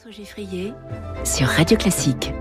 François 0.00 0.12
Geffrier 0.12 0.72
sur 1.24 1.46
Radio 1.46 1.76
Classique. 1.76 2.32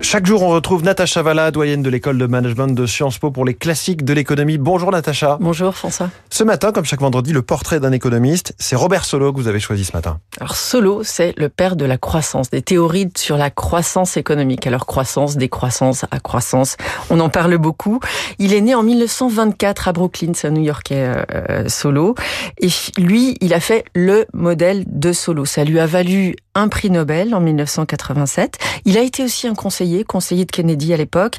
Chaque 0.00 0.26
jour, 0.26 0.42
on 0.42 0.48
retrouve 0.48 0.82
Natacha 0.82 1.22
Valla, 1.22 1.52
doyenne 1.52 1.80
de 1.82 1.88
l'école 1.88 2.18
de 2.18 2.26
management 2.26 2.68
de 2.68 2.86
Sciences 2.86 3.18
Po 3.18 3.30
pour 3.30 3.44
les 3.44 3.54
classiques 3.54 4.04
de 4.04 4.12
l'économie. 4.12 4.58
Bonjour 4.58 4.90
Natacha. 4.90 5.38
Bonjour 5.40 5.74
François. 5.74 6.10
Ce 6.28 6.42
matin, 6.42 6.72
comme 6.72 6.84
chaque 6.84 7.00
vendredi, 7.00 7.32
le 7.32 7.42
portrait 7.42 7.78
d'un 7.78 7.92
économiste, 7.92 8.54
c'est 8.58 8.74
Robert 8.74 9.04
Solo 9.04 9.32
que 9.32 9.38
vous 9.38 9.46
avez 9.46 9.60
choisi 9.60 9.84
ce 9.84 9.92
matin. 9.92 10.18
Alors 10.40 10.56
Solo, 10.56 11.04
c'est 11.04 11.34
le 11.38 11.48
père 11.48 11.76
de 11.76 11.84
la 11.84 11.98
croissance, 11.98 12.50
des 12.50 12.62
théories 12.62 13.10
sur 13.16 13.36
la 13.36 13.50
croissance 13.50 14.16
économique. 14.16 14.66
Alors 14.66 14.84
croissance, 14.84 15.36
décroissance, 15.36 16.04
accroissance, 16.10 16.76
on 17.10 17.20
en 17.20 17.28
parle 17.28 17.56
beaucoup. 17.58 18.00
Il 18.38 18.52
est 18.52 18.60
né 18.60 18.74
en 18.74 18.82
1924 18.82 19.88
à 19.88 19.92
Brooklyn, 19.92 20.32
c'est 20.34 20.48
un 20.48 20.52
New-Yorkais 20.52 21.12
euh, 21.34 21.68
Solo. 21.68 22.16
Et 22.58 22.68
lui, 22.98 23.36
il 23.40 23.54
a 23.54 23.60
fait 23.60 23.84
le 23.94 24.26
modèle 24.34 24.84
de 24.88 25.12
Solo. 25.12 25.44
Ça 25.44 25.62
lui 25.64 25.78
a 25.78 25.86
valu 25.86 26.34
un 26.54 26.68
prix 26.68 26.90
Nobel 26.90 27.34
en 27.34 27.40
1987. 27.40 28.58
Il 28.84 28.98
a 28.98 29.02
été 29.02 29.24
aussi 29.24 29.46
un 29.46 29.54
conseiller, 29.54 30.04
conseiller 30.04 30.44
de 30.44 30.50
Kennedy 30.50 30.92
à 30.92 30.96
l'époque. 30.96 31.38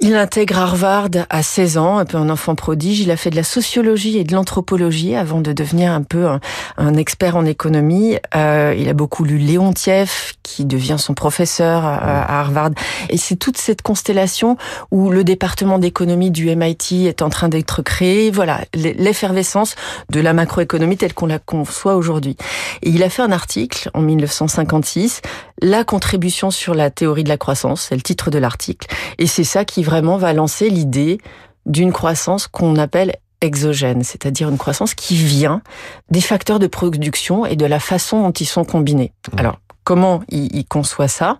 Il 0.00 0.14
intègre 0.14 0.58
Harvard 0.58 1.08
à 1.28 1.42
16 1.42 1.76
ans, 1.76 1.98
un 1.98 2.04
peu 2.04 2.18
un 2.18 2.30
enfant 2.30 2.54
prodige. 2.54 3.00
Il 3.00 3.10
a 3.10 3.16
fait 3.16 3.30
de 3.30 3.36
la 3.36 3.42
sociologie 3.42 4.16
et 4.16 4.22
de 4.22 4.32
l'anthropologie 4.32 5.16
avant 5.16 5.40
de 5.40 5.52
devenir 5.52 5.90
un 5.90 6.04
peu 6.04 6.28
un, 6.76 6.94
expert 6.94 7.34
en 7.34 7.44
économie. 7.44 8.16
Euh, 8.36 8.76
il 8.78 8.88
a 8.88 8.92
beaucoup 8.92 9.24
lu 9.24 9.38
Léontiev, 9.38 10.34
qui 10.44 10.64
devient 10.64 10.96
son 10.98 11.14
professeur 11.14 11.84
à, 11.84 12.40
Harvard. 12.40 12.70
Et 13.10 13.18
c'est 13.18 13.34
toute 13.34 13.56
cette 13.56 13.82
constellation 13.82 14.56
où 14.92 15.10
le 15.10 15.24
département 15.24 15.80
d'économie 15.80 16.30
du 16.30 16.54
MIT 16.54 17.08
est 17.08 17.20
en 17.20 17.28
train 17.28 17.48
d'être 17.48 17.82
créé. 17.82 18.30
Voilà, 18.30 18.60
l'effervescence 18.74 19.74
de 20.10 20.20
la 20.20 20.32
macroéconomie 20.32 20.96
telle 20.96 21.12
qu'on 21.12 21.26
la 21.26 21.40
conçoit 21.40 21.96
aujourd'hui. 21.96 22.36
Et 22.82 22.90
il 22.90 23.02
a 23.02 23.10
fait 23.10 23.22
un 23.22 23.32
article 23.32 23.90
en 23.94 24.00
1956, 24.02 25.22
La 25.60 25.82
contribution 25.82 26.52
sur 26.52 26.76
la 26.76 26.90
théorie 26.90 27.24
de 27.24 27.28
la 27.28 27.36
croissance, 27.36 27.86
c'est 27.88 27.96
le 27.96 28.02
titre 28.02 28.30
de 28.30 28.38
l'article. 28.38 28.86
Et 29.18 29.26
c'est 29.26 29.42
ça 29.42 29.64
qui 29.64 29.82
vraiment 29.88 30.18
va 30.18 30.34
lancer 30.34 30.68
l'idée 30.68 31.18
d'une 31.64 31.92
croissance 31.92 32.46
qu'on 32.46 32.76
appelle 32.76 33.16
exogène, 33.40 34.02
c'est-à-dire 34.02 34.50
une 34.50 34.58
croissance 34.58 34.94
qui 34.94 35.16
vient 35.16 35.62
des 36.10 36.20
facteurs 36.20 36.58
de 36.58 36.66
production 36.66 37.46
et 37.46 37.56
de 37.56 37.64
la 37.64 37.80
façon 37.80 38.22
dont 38.22 38.32
ils 38.32 38.46
sont 38.46 38.64
combinés. 38.64 39.12
Mmh. 39.32 39.38
Alors, 39.38 39.60
comment 39.84 40.20
il, 40.28 40.66
conçoit 40.66 41.08
ça? 41.08 41.38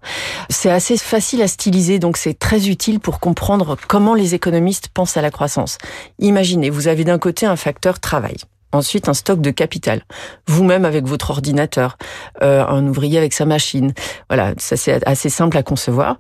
C'est 0.49 0.71
assez 0.71 0.97
facile 0.97 1.43
à 1.43 1.49
styliser, 1.49 1.99
donc 1.99 2.17
c'est 2.17 2.39
très 2.39 2.69
utile 2.69 3.01
pour 3.01 3.21
comprendre 3.21 3.77
comment 3.87 4.15
les 4.15 4.35
économistes 4.35 4.89
pensent 4.89 5.19
à 5.19 5.23
la 5.23 5.31
croissance. 5.31 5.77
Imaginez, 6.19 6.71
vous 6.71 6.89
avez 6.89 7.05
d'un 7.05 7.19
côté 7.19 7.45
un 7.45 7.57
facteur 7.57 8.01
travail. 8.01 8.37
Ensuite, 8.73 9.09
un 9.09 9.15
stock 9.15 9.41
de 9.41 9.51
capital. 9.51 10.03
Vous-même 10.47 10.85
avec 10.85 11.07
votre 11.07 11.31
ordinateur, 11.31 11.97
euh, 12.43 12.65
un 12.67 12.87
ouvrier 12.87 13.19
avec 13.19 13.33
sa 13.33 13.47
machine. 13.47 13.95
Voilà, 14.29 14.53
ça 14.59 14.77
c'est 14.77 15.07
assez 15.07 15.31
simple 15.31 15.57
à 15.57 15.63
concevoir. 15.63 16.17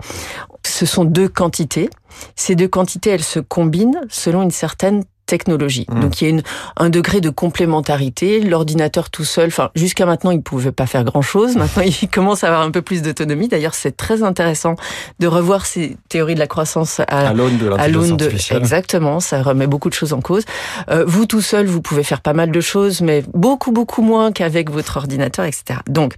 Ce 0.64 0.86
sont 0.86 1.04
deux 1.04 1.28
quantités. 1.28 1.90
Ces 2.36 2.54
deux 2.54 2.68
quantités, 2.68 3.10
elles 3.10 3.22
se 3.22 3.38
combinent 3.38 4.00
selon 4.08 4.42
une 4.42 4.50
certaine 4.50 5.04
technologie. 5.28 5.86
Mmh. 5.88 6.00
Donc 6.00 6.20
il 6.20 6.24
y 6.24 6.26
a 6.26 6.30
une, 6.30 6.42
un 6.76 6.90
degré 6.90 7.20
de 7.20 7.30
complémentarité. 7.30 8.40
L'ordinateur 8.40 9.10
tout 9.10 9.24
seul, 9.24 9.48
enfin 9.48 9.70
jusqu'à 9.76 10.06
maintenant 10.06 10.32
il 10.32 10.42
pouvait 10.42 10.72
pas 10.72 10.86
faire 10.86 11.04
grand 11.04 11.22
chose. 11.22 11.56
Maintenant 11.68 11.82
il 11.84 12.08
commence 12.08 12.42
à 12.42 12.48
avoir 12.48 12.62
un 12.62 12.70
peu 12.70 12.82
plus 12.82 13.02
d'autonomie. 13.02 13.46
D'ailleurs 13.48 13.74
c'est 13.74 13.96
très 13.96 14.22
intéressant 14.22 14.74
de 15.20 15.26
revoir 15.26 15.66
ces 15.66 15.96
théories 16.08 16.34
de 16.34 16.40
la 16.40 16.46
croissance 16.46 17.00
à, 17.00 17.04
à 17.04 17.32
l'aune 17.34 17.58
de 17.58 17.66
l'intelligence 17.68 18.50
Exactement, 18.50 19.20
ça 19.20 19.42
remet 19.42 19.66
beaucoup 19.66 19.90
de 19.90 19.94
choses 19.94 20.12
en 20.12 20.20
cause. 20.20 20.44
Euh, 20.90 21.04
vous 21.06 21.26
tout 21.26 21.42
seul 21.42 21.66
vous 21.66 21.82
pouvez 21.82 22.02
faire 22.02 22.22
pas 22.22 22.32
mal 22.32 22.50
de 22.50 22.60
choses, 22.60 23.02
mais 23.02 23.22
beaucoup 23.34 23.70
beaucoup 23.70 24.02
moins 24.02 24.32
qu'avec 24.32 24.70
votre 24.70 24.96
ordinateur, 24.96 25.44
etc. 25.44 25.80
Donc 25.88 26.14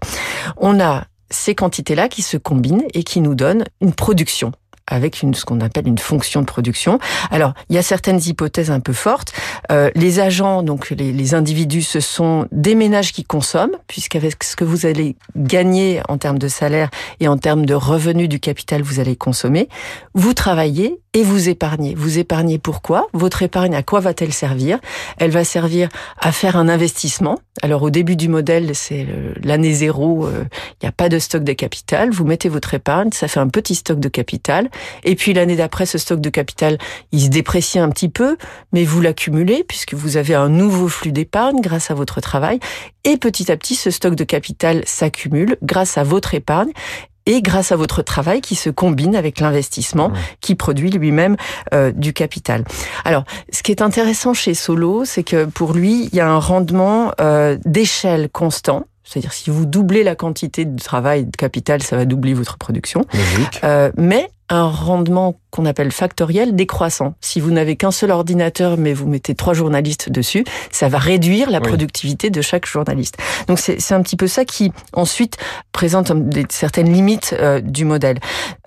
on 0.56 0.80
a 0.80 1.05
ces 1.30 1.55
quantités-là 1.55 2.08
qui 2.08 2.22
se 2.22 2.36
combinent 2.36 2.84
et 2.95 3.02
qui 3.02 3.20
nous 3.20 3.34
donnent 3.34 3.64
une 3.80 3.92
production 3.92 4.52
avec 4.91 5.22
une, 5.22 5.34
ce 5.34 5.44
qu'on 5.44 5.60
appelle 5.60 5.88
une 5.88 5.98
fonction 5.98 6.41
de 6.41 6.46
production. 6.46 6.98
Alors, 7.30 7.55
il 7.69 7.77
y 7.77 7.78
a 7.78 7.83
certaines 7.83 8.20
hypothèses 8.24 8.70
un 8.70 8.80
peu 8.80 8.92
fortes. 8.92 9.33
Euh, 9.70 9.90
les 9.95 10.20
agents, 10.20 10.62
donc 10.62 10.90
les, 10.90 11.12
les, 11.12 11.34
individus, 11.34 11.83
ce 11.83 12.01
sont 12.01 12.46
des 12.52 12.74
ménages 12.74 13.12
qui 13.12 13.24
consomment, 13.24 13.77
puisqu'avec 13.86 14.42
ce 14.42 14.56
que 14.56 14.64
vous 14.64 14.84
allez 14.84 15.17
gagner 15.36 16.02
en 16.08 16.18
termes 16.18 16.39
de 16.39 16.48
salaire 16.48 16.90
et 17.20 17.28
en 17.28 17.39
termes 17.39 17.64
de 17.64 17.74
revenus 17.74 18.28
du 18.28 18.40
capital, 18.40 18.83
vous 18.83 19.01
allez 19.01 19.17
consommer. 19.17 19.68
Vous 20.14 20.34
travaillez 20.34 20.98
et 21.12 21.22
vous 21.22 21.48
épargnez. 21.48 21.95
Vous 21.95 22.18
épargnez 22.18 22.58
pourquoi? 22.58 23.08
Votre 23.12 23.42
épargne, 23.42 23.74
à 23.74 23.83
quoi 23.83 24.01
va-t-elle 24.01 24.33
servir? 24.33 24.78
Elle 25.18 25.30
va 25.30 25.45
servir 25.45 25.89
à 26.18 26.30
faire 26.30 26.57
un 26.57 26.68
investissement. 26.68 27.39
Alors 27.62 27.83
au 27.83 27.90
début 27.90 28.17
du 28.17 28.28
modèle, 28.28 28.74
c'est 28.74 29.07
l'année 29.42 29.72
zéro, 29.72 30.27
euh, 30.27 30.45
il 30.80 30.84
n'y 30.84 30.89
a 30.89 30.92
pas 30.92 31.08
de 31.08 31.18
stock 31.18 31.42
de 31.42 31.52
capital. 31.52 32.11
Vous 32.11 32.24
mettez 32.24 32.48
votre 32.48 32.74
épargne, 32.74 33.11
ça 33.12 33.28
fait 33.28 33.40
un 33.40 33.48
petit 33.48 33.74
stock 33.74 33.98
de 33.98 34.08
capital. 34.08 34.70
Et 35.05 35.14
puis 35.17 35.33
l'année 35.33 35.57
d'après, 35.57 35.86
ce 35.86 35.98
stock 35.98 36.20
de 36.20 36.30
capital, 36.30 36.79
il 37.13 37.20
se 37.20 37.29
déprécie 37.29 37.79
un 37.79 37.91
petit 37.91 38.08
peu, 38.08 38.36
mais 38.73 38.85
vous 38.85 39.01
l'accumulez 39.01 39.64
puisque 39.67 39.95
vous 39.95 40.17
avez 40.17 40.35
un 40.35 40.48
nouveau 40.48 40.89
flux 40.89 41.13
d'épargne 41.13 41.61
grâce 41.61 41.91
à 41.91 41.95
votre 41.95 42.20
travail. 42.20 42.61
Et 43.05 43.17
petit 43.17 43.51
à 43.51 43.57
petit, 43.57 43.74
ce 43.74 43.90
stock 43.90 44.14
de 44.14 44.24
capital 44.24 44.83
s'accumule 44.86 45.57
grâce 45.63 45.98
à 45.98 46.05
votre 46.05 46.35
épargne 46.35 46.73
et 47.27 47.42
grâce 47.42 47.73
à 47.73 47.77
votre 47.77 48.02
travail 48.02 48.40
qui 48.40 48.55
se 48.55 48.70
combine 48.70 49.14
avec 49.14 49.40
l'investissement 49.40 50.13
qui 50.40 50.55
produit 50.55 50.90
lui-même 50.90 51.36
euh, 51.74 51.92
du 51.92 52.13
capital. 52.13 52.64
Alors, 53.05 53.24
ce 53.52 53.63
qui 53.63 53.70
est 53.73 53.83
intéressant 53.83 54.35
chez 54.35 54.55
Solo, 54.55 55.05
c'est 55.05 55.23
que 55.23 55.45
pour 55.45 55.73
lui, 55.73 56.08
il 56.13 56.14
y 56.14 56.20
a 56.20 56.29
un 56.29 56.39
rendement 56.39 57.13
euh, 57.20 57.57
d'échelle 57.64 58.29
constant. 58.30 58.85
C'est-à-dire 59.05 59.33
si 59.33 59.51
vous 59.51 59.67
doublez 59.67 60.05
la 60.05 60.14
quantité 60.14 60.64
de 60.64 60.80
travail 60.80 61.24
de 61.24 61.36
capital, 61.36 61.83
ça 61.83 61.96
va 61.96 62.05
doubler 62.05 62.35
votre 62.35 62.58
production. 62.58 63.05
Euh, 63.64 63.90
mais 63.96 64.29
un 64.50 64.68
rendement 64.68 65.36
qu'on 65.50 65.64
appelle 65.64 65.92
factoriel 65.92 66.55
décroissant. 66.55 67.14
Si 67.20 67.40
vous 67.40 67.50
n'avez 67.50 67.77
qu'un 67.77 67.90
seul 67.90 68.11
ordinateur, 68.11 68.77
mais 68.77 68.92
vous 68.92 69.08
mettez 69.08 69.34
trois 69.34 69.55
journalistes 69.55 70.11
dessus, 70.11 70.44
ça 70.70 70.88
va 70.88 70.98
réduire 70.98 71.50
la 71.50 71.61
productivité 71.61 72.30
de 72.30 72.40
chaque 72.42 72.66
journaliste. 72.66 73.16
Donc 73.46 73.58
c'est 73.58 73.92
un 73.92 74.02
petit 74.02 74.16
peu 74.16 74.27
ça 74.27 74.44
qui 74.44 74.72
ensuite 74.92 75.36
présente 75.72 76.12
des, 76.28 76.44
certaines 76.50 76.92
limites 76.92 77.34
euh, 77.39 77.60
du 77.60 77.84
modèle. 77.84 78.18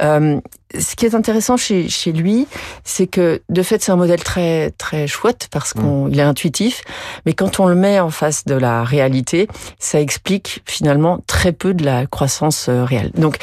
Euh, 0.01 0.39
ce 0.79 0.95
qui 0.95 1.05
est 1.05 1.13
intéressant 1.13 1.55
chez, 1.55 1.87
chez 1.87 2.11
lui, 2.11 2.47
c'est 2.83 3.07
que 3.07 3.41
de 3.49 3.61
fait 3.61 3.83
c'est 3.83 3.91
un 3.91 3.95
modèle 3.95 4.23
très 4.23 4.71
très 4.71 5.05
chouette 5.07 5.47
parce 5.51 5.73
qu'il 5.73 5.83
mmh. 5.83 6.13
est 6.15 6.21
intuitif, 6.21 6.81
mais 7.25 7.33
quand 7.33 7.59
on 7.59 7.67
le 7.67 7.75
met 7.75 7.99
en 7.99 8.09
face 8.09 8.45
de 8.45 8.55
la 8.55 8.83
réalité, 8.83 9.47
ça 9.77 10.01
explique 10.01 10.63
finalement 10.65 11.19
très 11.27 11.51
peu 11.51 11.73
de 11.73 11.85
la 11.85 12.07
croissance 12.07 12.67
euh, 12.69 12.83
réelle. 12.83 13.11
Donc 13.15 13.37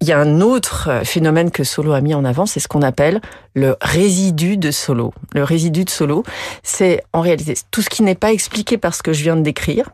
il 0.00 0.08
y 0.08 0.12
a 0.12 0.18
un 0.18 0.40
autre 0.40 0.88
euh, 0.90 1.04
phénomène 1.04 1.50
que 1.50 1.64
Solo 1.64 1.92
a 1.92 2.00
mis 2.00 2.14
en 2.14 2.24
avant, 2.24 2.46
c'est 2.46 2.60
ce 2.60 2.68
qu'on 2.68 2.82
appelle 2.82 3.20
le 3.54 3.76
résidu 3.80 4.56
de 4.56 4.70
Solo. 4.70 5.14
Le 5.32 5.44
résidu 5.44 5.84
de 5.84 5.90
Solo, 5.90 6.24
c'est 6.62 7.02
en 7.12 7.20
réalité 7.20 7.54
tout 7.70 7.82
ce 7.82 7.88
qui 7.88 8.02
n'est 8.02 8.14
pas 8.14 8.32
expliqué 8.32 8.76
par 8.76 8.94
ce 8.94 9.02
que 9.02 9.12
je 9.12 9.22
viens 9.22 9.36
de 9.36 9.42
décrire. 9.42 9.90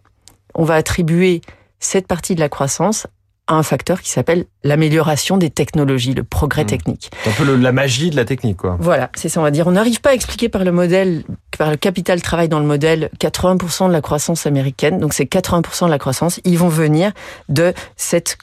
On 0.54 0.64
va 0.64 0.74
attribuer 0.74 1.42
cette 1.78 2.06
partie 2.06 2.34
de 2.34 2.40
la 2.40 2.48
croissance 2.48 3.06
à 3.46 3.54
un 3.54 3.62
facteur 3.62 4.00
qui 4.00 4.10
s'appelle 4.10 4.46
l'amélioration 4.62 5.36
des 5.36 5.50
technologies, 5.50 6.14
le 6.14 6.22
progrès 6.22 6.64
hmm. 6.64 6.68
technique. 6.68 7.10
C'est 7.24 7.30
un 7.30 7.32
peu 7.32 7.56
la 7.56 7.72
magie 7.72 8.10
de 8.10 8.16
la 8.16 8.24
technique, 8.24 8.58
quoi. 8.58 8.76
Voilà, 8.80 9.10
c'est 9.14 9.28
ça, 9.28 9.40
on 9.40 9.42
va 9.42 9.50
dire. 9.50 9.66
On 9.66 9.72
n'arrive 9.72 10.00
pas 10.00 10.10
à 10.10 10.14
expliquer 10.14 10.48
par 10.48 10.64
le 10.64 10.72
modèle, 10.72 11.24
par 11.58 11.70
le 11.70 11.76
capital 11.76 12.22
travail 12.22 12.48
dans 12.48 12.60
le 12.60 12.66
modèle, 12.66 13.10
80% 13.18 13.88
de 13.88 13.92
la 13.92 14.00
croissance 14.00 14.46
américaine. 14.46 14.98
Donc 14.98 15.14
c'est 15.14 15.24
80% 15.24 15.86
de 15.86 15.90
la 15.90 15.98
croissance. 15.98 16.40
Ils 16.44 16.58
vont 16.58 16.68
venir 16.68 17.12
de 17.48 17.74
cette 17.96 18.38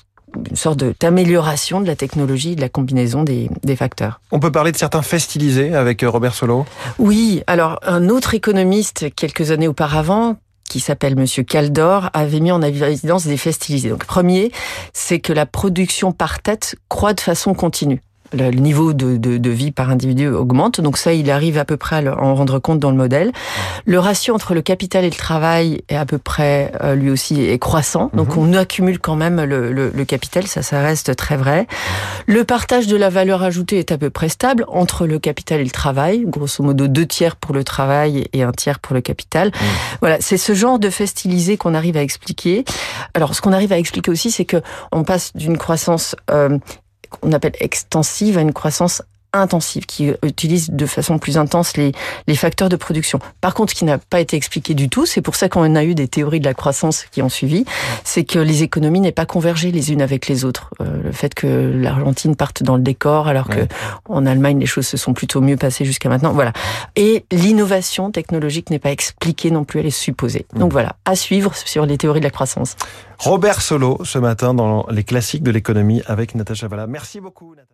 une 0.49 0.55
sorte 0.55 0.83
d'amélioration 0.99 1.81
de 1.81 1.87
la 1.87 1.95
technologie, 1.95 2.55
de 2.55 2.61
la 2.61 2.69
combinaison 2.69 3.23
des, 3.23 3.49
des, 3.63 3.75
facteurs. 3.75 4.19
On 4.31 4.39
peut 4.39 4.51
parler 4.51 4.71
de 4.71 4.77
certains 4.77 5.01
faits 5.01 5.21
stylisés 5.21 5.73
avec 5.73 6.03
euh, 6.03 6.09
Robert 6.09 6.33
Solo 6.33 6.65
Oui, 6.99 7.43
alors 7.47 7.79
un 7.83 8.09
autre 8.09 8.33
économiste, 8.33 9.13
quelques 9.15 9.51
années 9.51 9.67
auparavant, 9.67 10.37
qui 10.67 10.79
s'appelle 10.79 11.15
Monsieur 11.15 11.43
Caldor, 11.43 12.09
avait 12.13 12.39
mis 12.39 12.51
en 12.51 12.61
évidence 12.61 13.25
des 13.25 13.37
faits 13.37 13.53
stylisés. 13.53 13.89
Donc, 13.89 14.05
premier, 14.05 14.51
c'est 14.93 15.19
que 15.19 15.33
la 15.33 15.45
production 15.45 16.11
par 16.11 16.41
tête 16.41 16.75
croît 16.89 17.13
de 17.13 17.21
façon 17.21 17.53
continue 17.53 18.01
le 18.33 18.49
niveau 18.51 18.93
de, 18.93 19.17
de, 19.17 19.37
de, 19.37 19.49
vie 19.49 19.71
par 19.71 19.89
individu 19.89 20.27
augmente. 20.27 20.81
Donc 20.81 20.97
ça, 20.97 21.13
il 21.13 21.31
arrive 21.31 21.57
à 21.57 21.65
peu 21.65 21.77
près 21.77 22.07
à 22.07 22.17
en 22.21 22.35
rendre 22.35 22.59
compte 22.59 22.79
dans 22.79 22.91
le 22.91 22.97
modèle. 22.97 23.31
Le 23.85 23.99
ratio 23.99 24.33
entre 24.33 24.53
le 24.53 24.61
capital 24.61 25.03
et 25.03 25.09
le 25.09 25.15
travail 25.15 25.81
est 25.89 25.95
à 25.95 26.05
peu 26.05 26.17
près, 26.17 26.71
euh, 26.83 26.95
lui 26.95 27.09
aussi, 27.09 27.41
est 27.43 27.59
croissant. 27.59 28.09
Donc 28.13 28.35
mhm. 28.35 28.49
on 28.49 28.53
accumule 28.53 28.99
quand 28.99 29.15
même 29.15 29.43
le, 29.43 29.71
le, 29.71 29.91
le, 29.93 30.05
capital, 30.05 30.47
ça, 30.47 30.61
ça 30.61 30.81
reste 30.81 31.15
très 31.15 31.37
vrai. 31.37 31.67
Le 32.25 32.43
partage 32.43 32.87
de 32.87 32.95
la 32.95 33.09
valeur 33.09 33.43
ajoutée 33.43 33.79
est 33.79 33.91
à 33.91 33.97
peu 33.97 34.09
près 34.09 34.29
stable 34.29 34.65
entre 34.67 35.05
le 35.05 35.19
capital 35.19 35.59
et 35.59 35.63
le 35.63 35.69
travail. 35.69 36.23
Grosso 36.25 36.63
modo, 36.63 36.87
deux 36.87 37.05
tiers 37.05 37.35
pour 37.35 37.53
le 37.53 37.63
travail 37.63 38.27
et 38.33 38.43
un 38.43 38.51
tiers 38.51 38.79
pour 38.79 38.93
le 38.93 39.01
capital. 39.01 39.51
Voilà, 40.01 40.17
c'est 40.19 40.37
ce 40.37 40.53
genre 40.53 40.79
de 40.79 40.89
fait 40.89 41.07
stylisé 41.07 41.57
qu'on 41.57 41.73
arrive 41.73 41.97
à 41.97 42.01
expliquer. 42.01 42.65
Alors, 43.13 43.35
ce 43.35 43.41
qu'on 43.41 43.53
arrive 43.53 43.71
à 43.71 43.77
expliquer 43.77 44.11
aussi, 44.11 44.31
c'est 44.31 44.45
que 44.45 44.57
on 44.91 45.03
passe 45.03 45.35
d'une 45.35 45.57
croissance 45.57 46.15
euh, 46.31 46.57
qu'on 47.09 47.31
appelle 47.31 47.55
extensive 47.59 48.37
à 48.37 48.41
une 48.41 48.53
croissance 48.53 49.01
intensive, 49.33 49.85
qui 49.85 50.11
utilise 50.23 50.69
de 50.69 50.85
façon 50.85 51.19
plus 51.19 51.37
intense 51.37 51.77
les, 51.77 51.91
les 52.27 52.35
facteurs 52.35 52.69
de 52.69 52.75
production. 52.75 53.19
Par 53.41 53.53
contre, 53.53 53.73
ce 53.73 53.77
qui 53.77 53.85
n'a 53.85 53.97
pas 53.97 54.19
été 54.19 54.35
expliqué 54.37 54.73
du 54.73 54.89
tout, 54.89 55.05
c'est 55.05 55.21
pour 55.21 55.35
ça 55.35 55.49
qu'on 55.49 55.75
a 55.75 55.83
eu 55.83 55.95
des 55.95 56.07
théories 56.07 56.39
de 56.39 56.45
la 56.45 56.53
croissance 56.53 57.05
qui 57.11 57.21
ont 57.21 57.29
suivi, 57.29 57.65
c'est 58.03 58.23
que 58.23 58.39
les 58.39 58.63
économies 58.63 58.99
n'aient 58.99 59.11
pas 59.11 59.25
convergé 59.25 59.71
les 59.71 59.91
unes 59.91 60.01
avec 60.01 60.27
les 60.27 60.45
autres. 60.45 60.71
Euh, 60.81 61.03
le 61.03 61.11
fait 61.11 61.33
que 61.33 61.47
l'Argentine 61.47 62.35
parte 62.35 62.63
dans 62.63 62.77
le 62.77 62.83
décor, 62.83 63.27
alors 63.27 63.47
que 63.47 63.67
en 64.09 64.25
Allemagne 64.25 64.59
les 64.59 64.65
choses 64.65 64.87
se 64.87 64.97
sont 64.97 65.13
plutôt 65.13 65.41
mieux 65.41 65.57
passées 65.57 65.85
jusqu'à 65.85 66.09
maintenant. 66.09 66.33
Voilà. 66.33 66.53
Et 66.95 67.25
l'innovation 67.31 68.11
technologique 68.11 68.69
n'est 68.69 68.79
pas 68.79 68.91
expliquée 68.91 69.51
non 69.51 69.63
plus, 69.63 69.79
elle 69.79 69.85
est 69.85 69.91
supposée. 69.91 70.45
Donc 70.55 70.71
voilà, 70.71 70.95
à 71.05 71.15
suivre 71.15 71.55
sur 71.55 71.85
les 71.85 71.97
théories 71.97 72.19
de 72.19 72.25
la 72.25 72.31
croissance. 72.31 72.75
Robert 73.19 73.61
Solo 73.61 73.99
ce 74.03 74.19
matin 74.19 74.53
dans 74.53 74.85
les 74.89 75.03
classiques 75.03 75.43
de 75.43 75.51
l'économie 75.51 76.01
avec 76.05 76.35
Natacha 76.35 76.67
Valla. 76.67 76.87
Merci 76.87 77.19
beaucoup. 77.19 77.51
Natacha. 77.51 77.73